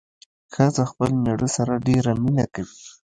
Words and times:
ښځه 0.53 0.83
خپل 0.91 1.09
مېړه 1.23 1.47
سره 1.57 1.83
ډېره 1.87 2.11
مينه 2.23 2.45
کوي 2.53 2.77